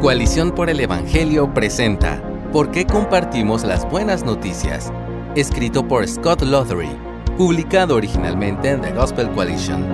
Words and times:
Coalición 0.00 0.54
por 0.54 0.70
el 0.70 0.80
Evangelio 0.80 1.52
presenta 1.52 2.22
¿Por 2.52 2.70
qué 2.70 2.86
compartimos 2.86 3.64
las 3.64 3.86
buenas 3.90 4.24
noticias? 4.24 4.90
Escrito 5.36 5.86
por 5.86 6.08
Scott 6.08 6.40
Lothery, 6.40 6.88
publicado 7.36 7.96
originalmente 7.96 8.70
en 8.70 8.80
The 8.80 8.92
Gospel 8.92 9.30
Coalition. 9.32 9.84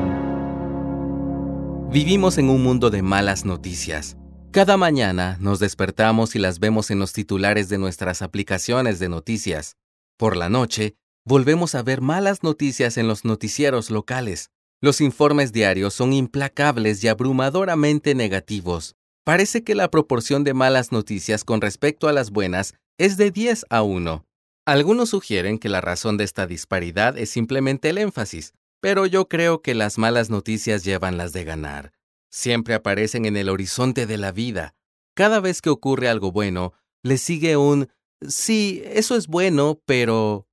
Vivimos 1.90 2.38
en 2.38 2.50
un 2.50 2.62
mundo 2.62 2.90
de 2.90 3.02
malas 3.02 3.44
noticias. 3.44 4.16
Cada 4.52 4.76
mañana 4.76 5.38
nos 5.40 5.58
despertamos 5.58 6.36
y 6.36 6.38
las 6.38 6.60
vemos 6.60 6.92
en 6.92 7.00
los 7.00 7.12
titulares 7.12 7.68
de 7.68 7.78
nuestras 7.78 8.22
aplicaciones 8.22 9.00
de 9.00 9.08
noticias. 9.08 9.76
Por 10.16 10.36
la 10.36 10.48
noche, 10.48 10.94
volvemos 11.24 11.74
a 11.74 11.82
ver 11.82 12.00
malas 12.00 12.44
noticias 12.44 12.96
en 12.96 13.08
los 13.08 13.24
noticieros 13.24 13.90
locales. 13.90 14.50
Los 14.80 15.00
informes 15.00 15.52
diarios 15.52 15.94
son 15.94 16.12
implacables 16.12 17.02
y 17.02 17.08
abrumadoramente 17.08 18.14
negativos. 18.14 18.94
Parece 19.26 19.64
que 19.64 19.74
la 19.74 19.90
proporción 19.90 20.44
de 20.44 20.54
malas 20.54 20.92
noticias 20.92 21.42
con 21.42 21.60
respecto 21.60 22.06
a 22.06 22.12
las 22.12 22.30
buenas 22.30 22.74
es 22.96 23.16
de 23.16 23.32
10 23.32 23.66
a 23.70 23.82
1. 23.82 24.24
Algunos 24.64 25.08
sugieren 25.08 25.58
que 25.58 25.68
la 25.68 25.80
razón 25.80 26.16
de 26.16 26.22
esta 26.22 26.46
disparidad 26.46 27.18
es 27.18 27.28
simplemente 27.28 27.88
el 27.88 27.98
énfasis, 27.98 28.54
pero 28.80 29.04
yo 29.04 29.28
creo 29.28 29.62
que 29.62 29.74
las 29.74 29.98
malas 29.98 30.30
noticias 30.30 30.84
llevan 30.84 31.16
las 31.16 31.32
de 31.32 31.42
ganar. 31.42 31.92
Siempre 32.30 32.74
aparecen 32.74 33.24
en 33.24 33.36
el 33.36 33.48
horizonte 33.48 34.06
de 34.06 34.16
la 34.16 34.30
vida. 34.30 34.76
Cada 35.16 35.40
vez 35.40 35.60
que 35.60 35.70
ocurre 35.70 36.08
algo 36.08 36.30
bueno, 36.30 36.72
le 37.02 37.18
sigue 37.18 37.56
un 37.56 37.88
sí, 38.28 38.80
eso 38.84 39.16
es 39.16 39.26
bueno, 39.26 39.82
pero... 39.86 40.46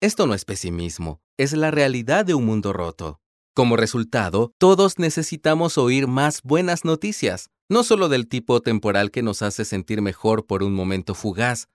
Esto 0.00 0.26
no 0.26 0.32
es 0.32 0.46
pesimismo, 0.46 1.20
es 1.36 1.52
la 1.52 1.70
realidad 1.70 2.24
de 2.24 2.32
un 2.32 2.46
mundo 2.46 2.72
roto. 2.72 3.20
Como 3.54 3.76
resultado, 3.76 4.54
todos 4.56 4.98
necesitamos 4.98 5.76
oír 5.76 6.06
más 6.06 6.40
buenas 6.42 6.86
noticias, 6.86 7.50
no 7.68 7.84
solo 7.84 8.08
del 8.08 8.28
tipo 8.28 8.60
temporal 8.60 9.10
que 9.10 9.22
nos 9.22 9.42
hace 9.42 9.64
sentir 9.64 10.02
mejor 10.02 10.46
por 10.46 10.62
un 10.62 10.74
momento 10.74 11.14
fugaz. 11.14 11.68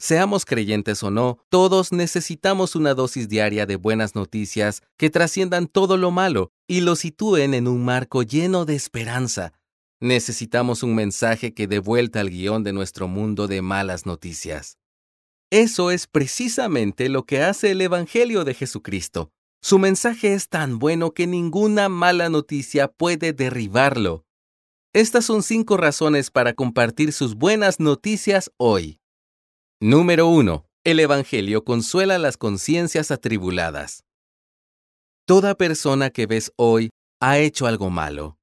Seamos 0.00 0.44
creyentes 0.44 1.02
o 1.02 1.10
no, 1.10 1.38
todos 1.48 1.92
necesitamos 1.92 2.76
una 2.76 2.94
dosis 2.94 3.28
diaria 3.28 3.66
de 3.66 3.76
buenas 3.76 4.14
noticias 4.14 4.82
que 4.96 5.10
trasciendan 5.10 5.66
todo 5.66 5.96
lo 5.96 6.12
malo 6.12 6.52
y 6.68 6.82
lo 6.82 6.94
sitúen 6.94 7.52
en 7.52 7.66
un 7.66 7.84
marco 7.84 8.22
lleno 8.22 8.64
de 8.64 8.76
esperanza. 8.76 9.52
Necesitamos 10.00 10.84
un 10.84 10.94
mensaje 10.94 11.52
que 11.52 11.66
dé 11.66 11.80
vuelta 11.80 12.20
al 12.20 12.30
guion 12.30 12.62
de 12.62 12.72
nuestro 12.72 13.08
mundo 13.08 13.48
de 13.48 13.60
malas 13.62 14.06
noticias. 14.06 14.78
Eso 15.50 15.90
es 15.90 16.06
precisamente 16.06 17.08
lo 17.08 17.24
que 17.24 17.42
hace 17.42 17.72
el 17.72 17.80
Evangelio 17.80 18.44
de 18.44 18.54
Jesucristo. 18.54 19.32
Su 19.60 19.80
mensaje 19.80 20.34
es 20.34 20.48
tan 20.48 20.78
bueno 20.78 21.12
que 21.12 21.26
ninguna 21.26 21.88
mala 21.88 22.28
noticia 22.28 22.86
puede 22.86 23.32
derribarlo. 23.32 24.27
Estas 24.98 25.26
son 25.26 25.44
cinco 25.44 25.76
razones 25.76 26.28
para 26.28 26.54
compartir 26.54 27.12
sus 27.12 27.36
buenas 27.36 27.78
noticias 27.78 28.50
hoy. 28.56 28.98
Número 29.80 30.26
1. 30.26 30.66
El 30.82 30.98
Evangelio 30.98 31.62
consuela 31.62 32.18
las 32.18 32.36
conciencias 32.36 33.12
atribuladas. 33.12 34.02
Toda 35.24 35.54
persona 35.54 36.10
que 36.10 36.26
ves 36.26 36.50
hoy 36.56 36.90
ha 37.20 37.38
hecho 37.38 37.68
algo 37.68 37.90
malo. 37.90 38.38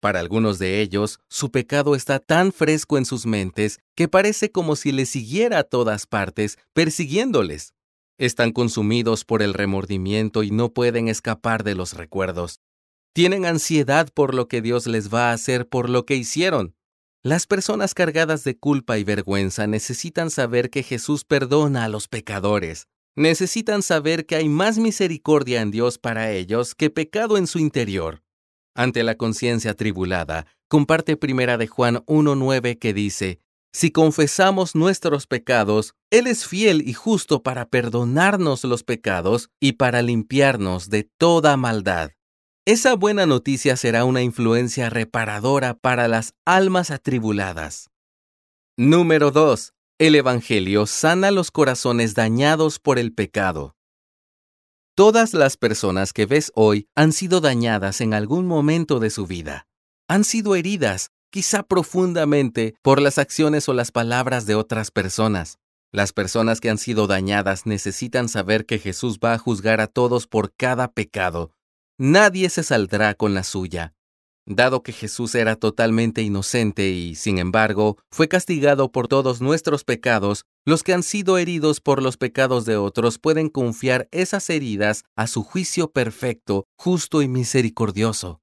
Para 0.00 0.18
algunos 0.18 0.58
de 0.58 0.80
ellos, 0.80 1.20
su 1.28 1.52
pecado 1.52 1.94
está 1.94 2.18
tan 2.18 2.50
fresco 2.50 2.98
en 2.98 3.04
sus 3.04 3.24
mentes 3.24 3.78
que 3.94 4.08
parece 4.08 4.50
como 4.50 4.74
si 4.74 4.90
les 4.90 5.10
siguiera 5.10 5.58
a 5.58 5.62
todas 5.62 6.08
partes, 6.08 6.58
persiguiéndoles. 6.72 7.72
Están 8.18 8.50
consumidos 8.50 9.24
por 9.24 9.42
el 9.42 9.54
remordimiento 9.54 10.42
y 10.42 10.50
no 10.50 10.70
pueden 10.70 11.06
escapar 11.06 11.62
de 11.62 11.76
los 11.76 11.92
recuerdos. 11.92 12.58
Tienen 13.12 13.44
ansiedad 13.44 14.08
por 14.14 14.34
lo 14.34 14.46
que 14.46 14.62
Dios 14.62 14.86
les 14.86 15.12
va 15.12 15.30
a 15.30 15.32
hacer 15.32 15.68
por 15.68 15.90
lo 15.90 16.06
que 16.06 16.14
hicieron. 16.14 16.76
Las 17.22 17.46
personas 17.46 17.92
cargadas 17.92 18.44
de 18.44 18.56
culpa 18.56 18.98
y 18.98 19.04
vergüenza 19.04 19.66
necesitan 19.66 20.30
saber 20.30 20.70
que 20.70 20.84
Jesús 20.84 21.24
perdona 21.24 21.84
a 21.84 21.88
los 21.88 22.06
pecadores. 22.06 22.86
Necesitan 23.16 23.82
saber 23.82 24.26
que 24.26 24.36
hay 24.36 24.48
más 24.48 24.78
misericordia 24.78 25.60
en 25.60 25.72
Dios 25.72 25.98
para 25.98 26.30
ellos 26.30 26.76
que 26.76 26.88
pecado 26.88 27.36
en 27.36 27.48
su 27.48 27.58
interior. 27.58 28.22
Ante 28.76 29.02
la 29.02 29.16
conciencia 29.16 29.74
tribulada, 29.74 30.46
comparte 30.68 31.16
primera 31.16 31.58
de 31.58 31.66
Juan 31.66 31.96
1.9 32.06 32.78
que 32.78 32.94
dice, 32.94 33.40
Si 33.72 33.90
confesamos 33.90 34.76
nuestros 34.76 35.26
pecados, 35.26 35.94
Él 36.10 36.28
es 36.28 36.46
fiel 36.46 36.88
y 36.88 36.94
justo 36.94 37.42
para 37.42 37.68
perdonarnos 37.68 38.62
los 38.62 38.84
pecados 38.84 39.50
y 39.58 39.72
para 39.72 40.00
limpiarnos 40.00 40.88
de 40.88 41.10
toda 41.18 41.56
maldad. 41.56 42.12
Esa 42.66 42.94
buena 42.94 43.24
noticia 43.24 43.74
será 43.76 44.04
una 44.04 44.20
influencia 44.20 44.90
reparadora 44.90 45.72
para 45.72 46.08
las 46.08 46.34
almas 46.44 46.90
atribuladas. 46.90 47.88
Número 48.76 49.30
2. 49.30 49.72
El 49.98 50.14
Evangelio 50.14 50.84
sana 50.84 51.30
los 51.30 51.50
corazones 51.50 52.14
dañados 52.14 52.78
por 52.78 52.98
el 52.98 53.14
pecado. 53.14 53.76
Todas 54.94 55.32
las 55.32 55.56
personas 55.56 56.12
que 56.12 56.26
ves 56.26 56.52
hoy 56.54 56.86
han 56.94 57.12
sido 57.12 57.40
dañadas 57.40 58.02
en 58.02 58.12
algún 58.12 58.46
momento 58.46 59.00
de 59.00 59.08
su 59.08 59.26
vida. 59.26 59.66
Han 60.06 60.24
sido 60.24 60.54
heridas, 60.54 61.12
quizá 61.30 61.62
profundamente, 61.62 62.74
por 62.82 63.00
las 63.00 63.16
acciones 63.16 63.70
o 63.70 63.72
las 63.72 63.90
palabras 63.90 64.44
de 64.44 64.54
otras 64.54 64.90
personas. 64.90 65.58
Las 65.92 66.12
personas 66.12 66.60
que 66.60 66.68
han 66.68 66.78
sido 66.78 67.06
dañadas 67.06 67.64
necesitan 67.64 68.28
saber 68.28 68.66
que 68.66 68.78
Jesús 68.78 69.18
va 69.18 69.32
a 69.32 69.38
juzgar 69.38 69.80
a 69.80 69.86
todos 69.86 70.26
por 70.26 70.52
cada 70.54 70.92
pecado, 70.92 71.52
nadie 72.00 72.48
se 72.48 72.62
saldrá 72.62 73.12
con 73.14 73.34
la 73.34 73.44
suya. 73.44 73.92
Dado 74.46 74.82
que 74.82 74.92
Jesús 74.92 75.34
era 75.34 75.54
totalmente 75.54 76.22
inocente 76.22 76.88
y, 76.88 77.14
sin 77.14 77.38
embargo, 77.38 77.98
fue 78.10 78.26
castigado 78.26 78.90
por 78.90 79.06
todos 79.06 79.42
nuestros 79.42 79.84
pecados, 79.84 80.46
los 80.64 80.82
que 80.82 80.94
han 80.94 81.02
sido 81.02 81.36
heridos 81.36 81.80
por 81.80 82.02
los 82.02 82.16
pecados 82.16 82.64
de 82.64 82.78
otros 82.78 83.18
pueden 83.18 83.50
confiar 83.50 84.08
esas 84.12 84.48
heridas 84.48 85.04
a 85.14 85.26
su 85.26 85.42
juicio 85.42 85.92
perfecto, 85.92 86.64
justo 86.78 87.20
y 87.20 87.28
misericordioso. 87.28 88.40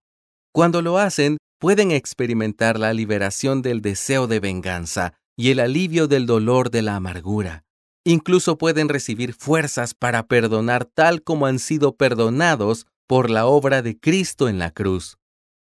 Cuando 0.53 0.83
lo 0.83 0.99
hacen, 0.99 1.37
pueden 1.59 1.91
experimentar 1.91 2.77
la 2.77 2.93
liberación 2.93 3.63
del 3.63 3.81
deseo 3.81 4.27
de 4.27 4.39
venganza 4.39 5.13
y 5.35 5.49
el 5.49 5.59
alivio 5.59 6.07
del 6.07 6.27
dolor 6.27 6.69
de 6.69 6.83
la 6.83 6.95
amargura. 6.95 7.63
Incluso 8.05 8.59
pueden 8.59 8.87
recibir 8.87 9.33
fuerzas 9.33 9.95
para 9.95 10.27
perdonar 10.27 10.85
tal 10.85 11.23
como 11.23 11.47
han 11.47 11.57
sido 11.57 11.95
perdonados 11.95 12.85
por 13.07 13.29
la 13.29 13.45
obra 13.45 13.81
de 13.81 13.97
Cristo 13.97 14.49
en 14.49 14.59
la 14.59 14.71
cruz. 14.71 15.17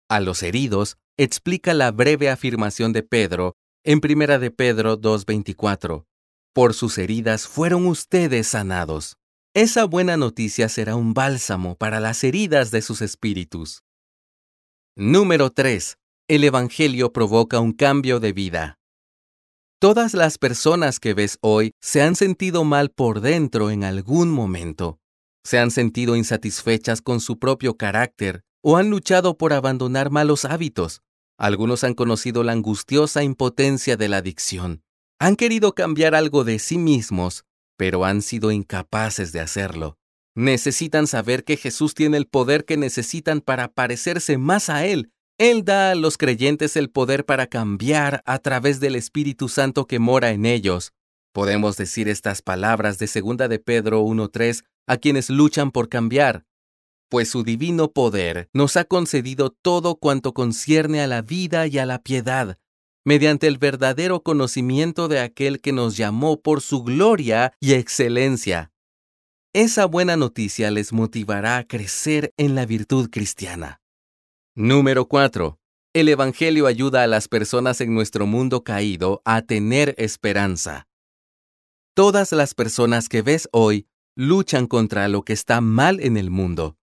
A 0.10 0.22
los 0.22 0.44
heridos, 0.44 0.98
explica 1.18 1.74
la 1.74 1.92
breve 1.92 2.30
afirmación 2.30 2.94
de 2.94 3.04
Pedro 3.04 3.56
en 3.84 4.00
1 4.04 4.40
de 4.40 4.50
Pedro 4.50 5.00
2.24. 5.00 6.06
Por 6.54 6.74
sus 6.74 6.98
heridas 6.98 7.48
fueron 7.48 7.86
ustedes 7.86 8.48
sanados. 8.48 9.18
Esa 9.54 9.84
buena 9.84 10.18
noticia 10.18 10.70
será 10.70 10.96
un 10.96 11.14
bálsamo 11.14 11.76
para 11.76 12.00
las 12.00 12.24
heridas 12.24 12.72
de 12.72 12.82
sus 12.82 13.02
espíritus. 13.02 13.84
Número 14.96 15.52
3. 15.52 15.98
El 16.30 16.44
Evangelio 16.46 17.12
provoca 17.12 17.60
un 17.60 17.74
cambio 17.74 18.20
de 18.20 18.32
vida. 18.32 18.80
Todas 19.80 20.14
las 20.14 20.38
personas 20.38 21.00
que 21.02 21.14
ves 21.14 21.38
hoy 21.42 21.72
se 21.82 22.02
han 22.02 22.16
sentido 22.16 22.64
mal 22.64 22.90
por 22.90 23.20
dentro 23.20 23.70
en 23.70 23.84
algún 23.84 24.32
momento 24.32 25.00
se 25.44 25.60
han 25.60 25.72
sentido 25.72 26.16
insatisfechas 26.16 27.02
con 27.02 27.20
su 27.20 27.38
propio 27.38 27.76
carácter 27.76 28.44
o 28.62 28.78
han 28.78 28.90
luchado 28.90 29.38
por 29.38 29.54
abandonar 29.54 30.10
malos 30.10 30.46
hábitos. 30.46 31.02
Algunos 31.38 31.84
han 31.84 31.94
conocido 31.94 32.44
la 32.44 32.54
angustiosa 32.54 33.24
impotencia 33.24 33.98
de 33.98 34.08
la 34.08 34.18
adicción. 34.18 34.84
Han 35.20 35.36
querido 35.36 35.74
cambiar 35.74 36.16
algo 36.16 36.44
de 36.44 36.60
sí 36.60 36.78
mismos, 36.78 37.44
pero 37.78 38.06
han 38.06 38.22
sido 38.22 38.52
incapaces 38.52 39.32
de 39.32 39.42
hacerlo. 39.42 39.98
Necesitan 40.36 41.08
saber 41.08 41.44
que 41.44 41.58
Jesús 41.58 41.94
tiene 41.94 42.18
el 42.18 42.28
poder 42.28 42.66
que 42.66 42.78
necesitan 42.78 43.42
para 43.42 43.68
parecerse 43.68 44.38
más 44.38 44.70
a 44.70 44.86
Él. 44.86 45.12
Él 45.38 45.66
da 45.66 45.92
a 45.92 45.96
los 45.96 46.18
creyentes 46.18 46.76
el 46.76 46.90
poder 46.90 47.26
para 47.26 47.48
cambiar 47.48 48.24
a 48.26 48.40
través 48.40 48.80
del 48.80 48.96
Espíritu 48.96 49.50
Santo 49.50 49.86
que 49.86 50.00
mora 50.00 50.32
en 50.32 50.46
ellos. 50.46 50.94
Podemos 51.34 51.78
decir 51.78 52.08
estas 52.08 52.42
palabras 52.42 53.00
de 53.00 53.08
2 53.08 53.50
de 53.50 53.60
Pedro 53.60 54.04
1.3 54.04 54.64
a 54.88 54.98
quienes 54.98 55.30
luchan 55.30 55.72
por 55.72 55.90
cambiar, 55.90 56.46
pues 57.10 57.30
su 57.30 57.44
divino 57.44 57.92
poder 57.92 58.50
nos 58.54 58.76
ha 58.76 58.86
concedido 58.86 59.52
todo 59.52 59.98
cuanto 59.98 60.34
concierne 60.34 61.02
a 61.02 61.08
la 61.08 61.22
vida 61.22 61.68
y 61.68 61.78
a 61.78 61.86
la 61.86 62.02
piedad, 62.02 62.58
mediante 63.06 63.48
el 63.48 63.58
verdadero 63.58 64.24
conocimiento 64.24 65.08
de 65.08 65.20
aquel 65.20 65.62
que 65.62 65.74
nos 65.74 65.98
llamó 65.98 66.42
por 66.42 66.62
su 66.62 66.84
gloria 66.84 67.54
y 67.60 67.74
excelencia. 67.74 68.72
Esa 69.54 69.86
buena 69.86 70.18
noticia 70.18 70.72
les 70.72 70.94
motivará 70.94 71.58
a 71.58 71.68
crecer 71.68 72.34
en 72.38 72.56
la 72.56 72.66
virtud 72.66 73.10
cristiana. 73.12 73.82
Número 74.56 75.08
4. 75.08 75.60
El 75.94 76.10
Evangelio 76.10 76.66
ayuda 76.66 77.04
a 77.04 77.08
las 77.08 77.28
personas 77.28 77.80
en 77.82 77.94
nuestro 77.94 78.26
mundo 78.26 78.64
caído 78.64 79.22
a 79.26 79.44
tener 79.44 79.94
esperanza. 80.00 80.88
Todas 81.96 82.32
las 82.32 82.56
personas 82.56 83.08
que 83.08 83.22
ves 83.22 83.48
hoy 83.52 83.88
luchan 84.16 84.66
contra 84.66 85.08
lo 85.08 85.22
que 85.22 85.34
está 85.34 85.62
mal 85.62 86.00
en 86.00 86.18
el 86.18 86.32
mundo. 86.32 86.76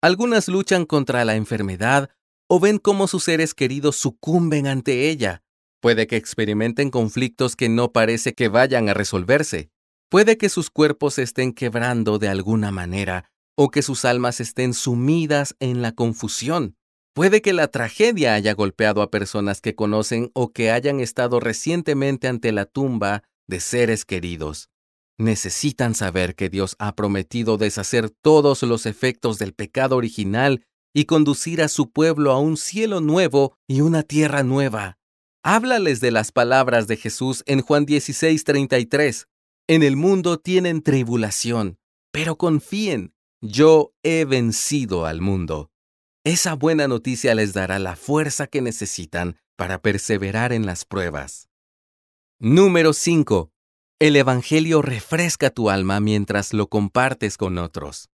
Algunas 0.00 0.46
luchan 0.46 0.86
contra 0.86 1.24
la 1.24 1.34
enfermedad 1.34 2.08
o 2.48 2.60
ven 2.60 2.78
cómo 2.78 3.08
sus 3.08 3.24
seres 3.24 3.52
queridos 3.52 3.96
sucumben 3.96 4.68
ante 4.68 5.10
ella. 5.10 5.42
Puede 5.80 6.06
que 6.06 6.14
experimenten 6.14 6.90
conflictos 6.90 7.56
que 7.56 7.68
no 7.68 7.92
parece 7.92 8.32
que 8.32 8.46
vayan 8.46 8.88
a 8.88 8.94
resolverse. 8.94 9.70
Puede 10.08 10.38
que 10.38 10.48
sus 10.48 10.70
cuerpos 10.70 11.18
estén 11.18 11.52
quebrando 11.52 12.20
de 12.20 12.28
alguna 12.28 12.70
manera 12.70 13.28
o 13.56 13.72
que 13.72 13.82
sus 13.82 14.04
almas 14.04 14.40
estén 14.40 14.72
sumidas 14.72 15.56
en 15.58 15.82
la 15.82 15.90
confusión. 15.90 16.76
Puede 17.12 17.42
que 17.42 17.52
la 17.52 17.66
tragedia 17.66 18.34
haya 18.34 18.54
golpeado 18.54 19.02
a 19.02 19.10
personas 19.10 19.60
que 19.60 19.74
conocen 19.74 20.30
o 20.32 20.52
que 20.52 20.70
hayan 20.70 21.00
estado 21.00 21.40
recientemente 21.40 22.28
ante 22.28 22.52
la 22.52 22.66
tumba 22.66 23.24
de 23.46 23.60
seres 23.60 24.04
queridos. 24.04 24.70
Necesitan 25.18 25.94
saber 25.94 26.34
que 26.34 26.48
Dios 26.48 26.74
ha 26.78 26.94
prometido 26.94 27.58
deshacer 27.58 28.10
todos 28.10 28.62
los 28.62 28.86
efectos 28.86 29.38
del 29.38 29.52
pecado 29.52 29.96
original 29.96 30.64
y 30.94 31.04
conducir 31.04 31.62
a 31.62 31.68
su 31.68 31.90
pueblo 31.90 32.32
a 32.32 32.38
un 32.38 32.56
cielo 32.56 33.00
nuevo 33.00 33.56
y 33.66 33.80
una 33.80 34.02
tierra 34.02 34.42
nueva. 34.42 34.98
Háblales 35.42 36.00
de 36.00 36.10
las 36.10 36.32
palabras 36.32 36.86
de 36.86 36.96
Jesús 36.96 37.42
en 37.46 37.62
Juan 37.62 37.86
16:33. 37.86 39.26
En 39.68 39.82
el 39.82 39.96
mundo 39.96 40.38
tienen 40.38 40.82
tribulación, 40.82 41.78
pero 42.10 42.36
confíen, 42.36 43.14
yo 43.40 43.94
he 44.02 44.24
vencido 44.24 45.06
al 45.06 45.20
mundo. 45.20 45.70
Esa 46.24 46.54
buena 46.54 46.86
noticia 46.86 47.34
les 47.34 47.52
dará 47.52 47.78
la 47.78 47.96
fuerza 47.96 48.46
que 48.46 48.60
necesitan 48.60 49.36
para 49.56 49.82
perseverar 49.82 50.52
en 50.52 50.66
las 50.66 50.84
pruebas. 50.84 51.48
Número 52.44 52.92
5. 52.92 53.52
El 54.00 54.16
Evangelio 54.16 54.82
refresca 54.82 55.50
tu 55.50 55.70
alma 55.70 56.00
mientras 56.00 56.52
lo 56.52 56.66
compartes 56.66 57.36
con 57.36 57.56
otros. 57.56 58.10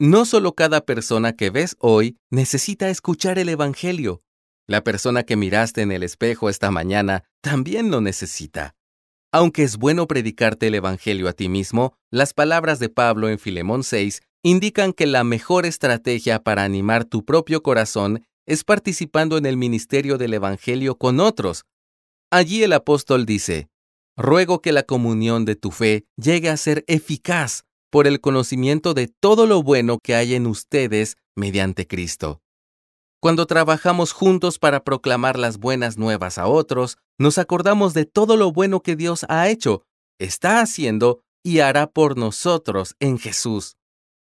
No 0.00 0.24
solo 0.24 0.56
cada 0.56 0.84
persona 0.84 1.36
que 1.36 1.50
ves 1.50 1.76
hoy 1.78 2.18
necesita 2.30 2.88
escuchar 2.88 3.38
el 3.38 3.50
Evangelio. 3.50 4.24
La 4.66 4.82
persona 4.82 5.22
que 5.22 5.36
miraste 5.36 5.82
en 5.82 5.92
el 5.92 6.02
espejo 6.02 6.48
esta 6.48 6.72
mañana 6.72 7.22
también 7.40 7.92
lo 7.92 8.00
necesita. 8.00 8.74
Aunque 9.30 9.62
es 9.62 9.76
bueno 9.76 10.08
predicarte 10.08 10.66
el 10.66 10.74
Evangelio 10.74 11.28
a 11.28 11.34
ti 11.34 11.48
mismo, 11.48 11.94
las 12.10 12.34
palabras 12.34 12.80
de 12.80 12.88
Pablo 12.88 13.28
en 13.28 13.38
Filemón 13.38 13.84
6 13.84 14.22
indican 14.42 14.92
que 14.92 15.06
la 15.06 15.22
mejor 15.22 15.66
estrategia 15.66 16.42
para 16.42 16.64
animar 16.64 17.04
tu 17.04 17.24
propio 17.24 17.62
corazón 17.62 18.26
es 18.44 18.64
participando 18.64 19.38
en 19.38 19.46
el 19.46 19.56
ministerio 19.56 20.18
del 20.18 20.34
Evangelio 20.34 20.98
con 20.98 21.20
otros. 21.20 21.64
Allí 22.34 22.64
el 22.64 22.72
apóstol 22.72 23.26
dice, 23.26 23.68
Ruego 24.16 24.60
que 24.60 24.72
la 24.72 24.82
comunión 24.82 25.44
de 25.44 25.54
tu 25.54 25.70
fe 25.70 26.04
llegue 26.16 26.50
a 26.50 26.56
ser 26.56 26.82
eficaz 26.88 27.62
por 27.92 28.08
el 28.08 28.20
conocimiento 28.20 28.92
de 28.92 29.06
todo 29.06 29.46
lo 29.46 29.62
bueno 29.62 30.00
que 30.02 30.16
hay 30.16 30.34
en 30.34 30.48
ustedes 30.48 31.16
mediante 31.36 31.86
Cristo. 31.86 32.42
Cuando 33.20 33.46
trabajamos 33.46 34.10
juntos 34.10 34.58
para 34.58 34.82
proclamar 34.82 35.38
las 35.38 35.58
buenas 35.58 35.96
nuevas 35.96 36.36
a 36.36 36.48
otros, 36.48 36.98
nos 37.20 37.38
acordamos 37.38 37.94
de 37.94 38.04
todo 38.04 38.36
lo 38.36 38.50
bueno 38.50 38.80
que 38.80 38.96
Dios 38.96 39.24
ha 39.28 39.48
hecho, 39.48 39.84
está 40.18 40.60
haciendo 40.60 41.20
y 41.44 41.60
hará 41.60 41.86
por 41.86 42.18
nosotros 42.18 42.96
en 42.98 43.20
Jesús. 43.20 43.76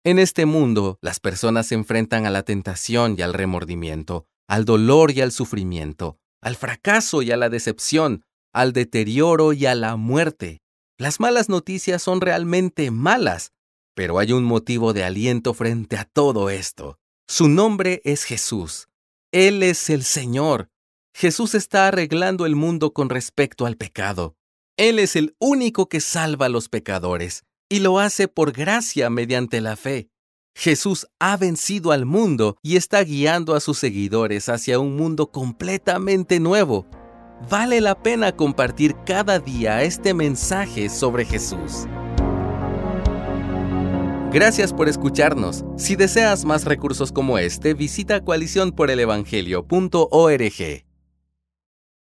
En 0.05 0.19
este 0.19 0.45
mundo, 0.45 0.99
las 1.01 1.19
personas 1.19 1.69
se 1.69 1.77
enfrentan 1.77 2.27
a 2.27 2.31
la 2.31 2.43
tentación 2.43 3.15
y 3.17 3.23
al 3.23 3.33
remordimiento, 3.33 4.27
al 4.47 4.67
dolor 4.67 5.13
y 5.13 5.23
al 5.23 5.33
sufrimiento, 5.33 6.19
al 6.47 6.55
fracaso 6.55 7.23
y 7.23 7.33
a 7.33 7.37
la 7.37 7.49
decepción, 7.49 8.23
al 8.53 8.73
deterioro 8.73 9.53
y 9.53 9.67
a 9.67 9.75
la 9.75 9.97
muerte. 9.97 10.61
Las 10.97 11.19
malas 11.19 11.49
noticias 11.49 12.01
son 12.01 12.21
realmente 12.21 12.93
malas, 12.93 13.51
pero 13.97 14.21
hay 14.21 14.31
un 14.31 14.45
motivo 14.45 14.93
de 14.93 15.03
aliento 15.03 15.55
frente 15.55 15.97
a 15.97 16.05
todo 16.05 16.49
esto. 16.49 17.01
Su 17.27 17.49
nombre 17.49 18.01
es 18.05 18.23
Jesús. 18.23 18.87
Él 19.33 19.65
es 19.65 19.91
el 19.91 20.05
Señor. 20.05 20.69
Jesús 21.17 21.57
está 21.57 21.89
arreglando 21.89 22.47
el 22.47 22.55
mundo 22.55 22.93
con 22.93 23.11
respecto 23.11 23.67
al 23.67 23.77
pecado. 23.77 24.37
Él 24.77 25.01
es 25.01 25.17
el 25.17 25.35
único 25.41 25.89
que 25.89 26.01
salva 26.01 26.47
a 26.47 26.49
los 26.49 26.69
pecadores 26.69 27.43
y 27.69 27.81
lo 27.81 27.99
hace 27.99 28.29
por 28.29 28.53
gracia 28.53 29.11
mediante 29.11 29.61
la 29.61 29.75
fe. 29.75 30.11
Jesús 30.59 31.07
ha 31.21 31.37
vencido 31.37 31.93
al 31.93 32.07
mundo 32.07 32.57
y 32.63 32.77
está 32.77 33.05
guiando 33.05 33.55
a 33.55 33.61
sus 33.61 33.77
seguidores 33.77 34.49
hacia 34.49 34.79
un 34.79 34.97
mundo 34.97 35.31
completamente 35.31 36.41
nuevo. 36.41 36.87
Vale 37.51 37.83
la 37.83 38.03
pena 38.03 38.33
compartir 38.33 38.97
cada 39.05 39.39
día 39.39 39.83
este 39.83 40.15
mensaje 40.15 40.89
sobre 40.89 41.27
Jesús. 41.27 41.87
Gracias 44.33 44.73
por 44.73 44.89
escucharnos. 44.89 45.63
Si 45.77 45.95
deseas 45.95 46.47
más 46.47 46.65
recursos 46.65 47.13
como 47.13 47.39
este, 47.39 47.75
visita 47.75 48.25
coaliciónporelevangelio.org. 48.25 50.86